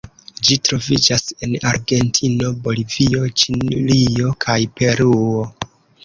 Ĝi 0.47 0.55
troviĝas 0.67 1.25
en 1.47 1.51
Argentino, 1.71 2.49
Bolivio, 2.67 3.21
Ĉilio 3.41 4.31
kaj 4.47 4.57
Peruo. 4.81 5.45